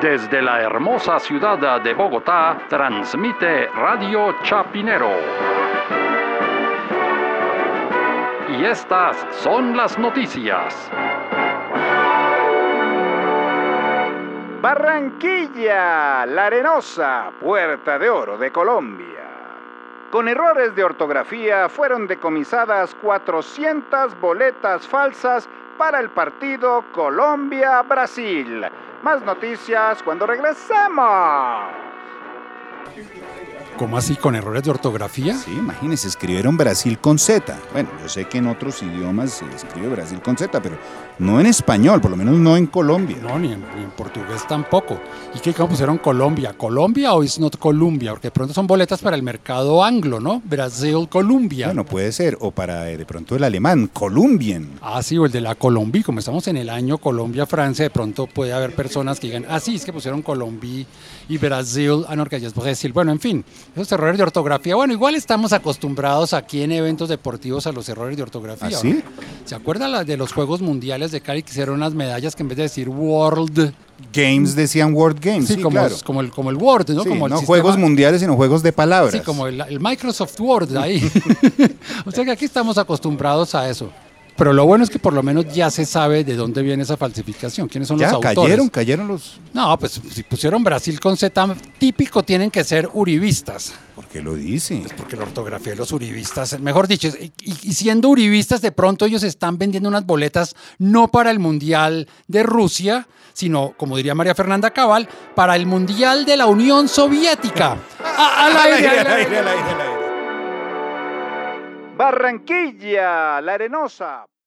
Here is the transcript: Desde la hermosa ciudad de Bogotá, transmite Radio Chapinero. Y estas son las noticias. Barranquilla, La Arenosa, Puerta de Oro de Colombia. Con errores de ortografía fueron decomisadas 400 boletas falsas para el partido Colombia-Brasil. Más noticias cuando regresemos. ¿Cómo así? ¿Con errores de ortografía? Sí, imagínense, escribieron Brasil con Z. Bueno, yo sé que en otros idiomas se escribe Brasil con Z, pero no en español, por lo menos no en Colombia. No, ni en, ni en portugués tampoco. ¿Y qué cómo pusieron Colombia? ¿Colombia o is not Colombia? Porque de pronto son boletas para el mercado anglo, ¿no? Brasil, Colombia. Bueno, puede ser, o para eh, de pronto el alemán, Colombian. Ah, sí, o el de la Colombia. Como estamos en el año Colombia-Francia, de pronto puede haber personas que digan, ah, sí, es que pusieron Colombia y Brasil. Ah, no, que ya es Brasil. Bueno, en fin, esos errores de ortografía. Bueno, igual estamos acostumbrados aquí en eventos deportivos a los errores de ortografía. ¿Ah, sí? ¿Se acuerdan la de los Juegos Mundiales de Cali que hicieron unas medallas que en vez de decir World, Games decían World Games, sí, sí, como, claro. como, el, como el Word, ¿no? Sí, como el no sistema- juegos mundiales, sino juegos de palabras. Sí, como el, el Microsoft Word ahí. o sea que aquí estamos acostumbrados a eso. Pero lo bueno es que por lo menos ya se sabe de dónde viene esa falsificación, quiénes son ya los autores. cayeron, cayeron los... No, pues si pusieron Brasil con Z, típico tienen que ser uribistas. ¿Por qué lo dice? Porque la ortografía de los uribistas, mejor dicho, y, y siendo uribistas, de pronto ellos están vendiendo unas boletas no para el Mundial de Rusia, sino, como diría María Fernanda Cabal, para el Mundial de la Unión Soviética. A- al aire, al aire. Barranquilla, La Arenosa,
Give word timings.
Desde 0.00 0.42
la 0.42 0.60
hermosa 0.60 1.18
ciudad 1.18 1.80
de 1.80 1.94
Bogotá, 1.94 2.58
transmite 2.68 3.66
Radio 3.68 4.36
Chapinero. 4.42 5.10
Y 8.58 8.64
estas 8.64 9.16
son 9.30 9.74
las 9.74 9.98
noticias. 9.98 10.90
Barranquilla, 14.60 16.26
La 16.26 16.46
Arenosa, 16.46 17.30
Puerta 17.40 17.98
de 17.98 18.10
Oro 18.10 18.36
de 18.36 18.52
Colombia. 18.52 19.35
Con 20.10 20.28
errores 20.28 20.74
de 20.76 20.84
ortografía 20.84 21.68
fueron 21.68 22.06
decomisadas 22.06 22.94
400 23.02 24.18
boletas 24.20 24.86
falsas 24.86 25.48
para 25.76 25.98
el 25.98 26.10
partido 26.10 26.84
Colombia-Brasil. 26.92 28.66
Más 29.02 29.22
noticias 29.22 30.02
cuando 30.02 30.26
regresemos. 30.26 31.95
¿Cómo 33.78 33.98
así? 33.98 34.16
¿Con 34.16 34.34
errores 34.34 34.62
de 34.62 34.70
ortografía? 34.70 35.36
Sí, 35.36 35.50
imagínense, 35.52 36.08
escribieron 36.08 36.56
Brasil 36.56 36.98
con 36.98 37.18
Z. 37.18 37.58
Bueno, 37.74 37.90
yo 38.02 38.08
sé 38.08 38.24
que 38.24 38.38
en 38.38 38.46
otros 38.46 38.82
idiomas 38.82 39.32
se 39.32 39.44
escribe 39.54 39.88
Brasil 39.88 40.18
con 40.22 40.38
Z, 40.38 40.62
pero 40.62 40.78
no 41.18 41.38
en 41.40 41.46
español, 41.46 42.00
por 42.00 42.10
lo 42.10 42.16
menos 42.16 42.36
no 42.36 42.56
en 42.56 42.66
Colombia. 42.66 43.18
No, 43.20 43.38
ni 43.38 43.52
en, 43.52 43.60
ni 43.76 43.82
en 43.82 43.90
portugués 43.90 44.46
tampoco. 44.48 44.98
¿Y 45.34 45.40
qué 45.40 45.52
cómo 45.52 45.68
pusieron 45.68 45.98
Colombia? 45.98 46.54
¿Colombia 46.56 47.12
o 47.12 47.22
is 47.22 47.38
not 47.38 47.58
Colombia? 47.58 48.12
Porque 48.12 48.28
de 48.28 48.32
pronto 48.32 48.54
son 48.54 48.66
boletas 48.66 49.02
para 49.02 49.14
el 49.14 49.22
mercado 49.22 49.84
anglo, 49.84 50.20
¿no? 50.20 50.40
Brasil, 50.42 51.06
Colombia. 51.10 51.66
Bueno, 51.66 51.84
puede 51.84 52.12
ser, 52.12 52.38
o 52.40 52.52
para 52.52 52.90
eh, 52.90 52.96
de 52.96 53.04
pronto 53.04 53.36
el 53.36 53.44
alemán, 53.44 53.90
Colombian. 53.92 54.70
Ah, 54.80 55.02
sí, 55.02 55.18
o 55.18 55.26
el 55.26 55.32
de 55.32 55.42
la 55.42 55.54
Colombia. 55.54 56.02
Como 56.02 56.20
estamos 56.20 56.48
en 56.48 56.56
el 56.56 56.70
año 56.70 56.96
Colombia-Francia, 56.96 57.82
de 57.82 57.90
pronto 57.90 58.26
puede 58.26 58.54
haber 58.54 58.74
personas 58.74 59.20
que 59.20 59.26
digan, 59.26 59.44
ah, 59.50 59.60
sí, 59.60 59.74
es 59.74 59.84
que 59.84 59.92
pusieron 59.92 60.22
Colombia 60.22 60.86
y 61.28 61.36
Brasil. 61.36 62.06
Ah, 62.08 62.16
no, 62.16 62.24
que 62.24 62.40
ya 62.40 62.48
es 62.48 62.54
Brasil. 62.76 62.92
Bueno, 62.92 63.12
en 63.12 63.20
fin, 63.20 63.44
esos 63.74 63.90
errores 63.92 64.18
de 64.18 64.22
ortografía. 64.22 64.76
Bueno, 64.76 64.92
igual 64.92 65.14
estamos 65.14 65.54
acostumbrados 65.54 66.34
aquí 66.34 66.62
en 66.62 66.72
eventos 66.72 67.08
deportivos 67.08 67.66
a 67.66 67.72
los 67.72 67.88
errores 67.88 68.16
de 68.18 68.22
ortografía. 68.22 68.76
¿Ah, 68.76 68.80
sí? 68.80 69.02
¿Se 69.46 69.54
acuerdan 69.54 69.92
la 69.92 70.04
de 70.04 70.16
los 70.18 70.32
Juegos 70.32 70.60
Mundiales 70.60 71.10
de 71.10 71.22
Cali 71.22 71.42
que 71.42 71.50
hicieron 71.50 71.76
unas 71.76 71.94
medallas 71.94 72.36
que 72.36 72.42
en 72.42 72.48
vez 72.48 72.58
de 72.58 72.64
decir 72.64 72.88
World, 72.90 73.72
Games 74.12 74.54
decían 74.54 74.92
World 74.92 75.18
Games, 75.24 75.46
sí, 75.48 75.54
sí, 75.54 75.62
como, 75.62 75.78
claro. 75.78 75.96
como, 76.04 76.20
el, 76.20 76.30
como 76.30 76.50
el 76.50 76.56
Word, 76.56 76.90
¿no? 76.90 77.02
Sí, 77.02 77.08
como 77.08 77.26
el 77.26 77.32
no 77.32 77.38
sistema- 77.38 77.46
juegos 77.46 77.78
mundiales, 77.78 78.20
sino 78.20 78.36
juegos 78.36 78.62
de 78.62 78.72
palabras. 78.72 79.12
Sí, 79.12 79.20
como 79.20 79.46
el, 79.46 79.58
el 79.62 79.80
Microsoft 79.80 80.38
Word 80.38 80.76
ahí. 80.76 81.02
o 82.04 82.10
sea 82.10 82.24
que 82.24 82.30
aquí 82.30 82.44
estamos 82.44 82.76
acostumbrados 82.76 83.54
a 83.54 83.70
eso. 83.70 83.90
Pero 84.36 84.52
lo 84.52 84.66
bueno 84.66 84.84
es 84.84 84.90
que 84.90 84.98
por 84.98 85.12
lo 85.14 85.22
menos 85.22 85.46
ya 85.54 85.70
se 85.70 85.86
sabe 85.86 86.22
de 86.22 86.36
dónde 86.36 86.60
viene 86.62 86.82
esa 86.82 86.96
falsificación, 86.98 87.68
quiénes 87.68 87.88
son 87.88 87.98
ya 87.98 88.06
los 88.08 88.14
autores. 88.16 88.36
cayeron, 88.36 88.68
cayeron 88.68 89.08
los... 89.08 89.40
No, 89.54 89.78
pues 89.78 90.00
si 90.12 90.22
pusieron 90.24 90.62
Brasil 90.62 91.00
con 91.00 91.16
Z, 91.16 91.56
típico 91.78 92.22
tienen 92.22 92.50
que 92.50 92.62
ser 92.62 92.88
uribistas. 92.92 93.72
¿Por 93.94 94.04
qué 94.08 94.20
lo 94.20 94.34
dice? 94.34 94.82
Porque 94.96 95.16
la 95.16 95.22
ortografía 95.22 95.72
de 95.72 95.78
los 95.78 95.90
uribistas, 95.92 96.60
mejor 96.60 96.86
dicho, 96.86 97.08
y, 97.08 97.32
y 97.42 97.72
siendo 97.72 98.10
uribistas, 98.10 98.60
de 98.60 98.72
pronto 98.72 99.06
ellos 99.06 99.22
están 99.22 99.56
vendiendo 99.56 99.88
unas 99.88 100.04
boletas 100.04 100.54
no 100.78 101.08
para 101.08 101.30
el 101.30 101.38
Mundial 101.38 102.06
de 102.28 102.42
Rusia, 102.42 103.08
sino, 103.32 103.72
como 103.78 103.96
diría 103.96 104.14
María 104.14 104.34
Fernanda 104.34 104.70
Cabal, 104.70 105.08
para 105.34 105.56
el 105.56 105.64
Mundial 105.64 106.26
de 106.26 106.36
la 106.36 106.44
Unión 106.46 106.88
Soviética. 106.88 107.78
A- 108.04 108.46
al 108.46 108.56
aire, 108.74 108.88
al 109.00 109.06
aire. 109.06 109.85
Barranquilla, 111.96 113.40
La 113.40 113.54
Arenosa, 113.54 114.26